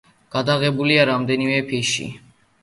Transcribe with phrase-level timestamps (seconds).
[0.35, 2.09] გადაღებულია რამდენიმე ფიში.